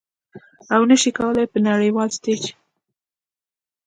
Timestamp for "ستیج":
2.17-2.41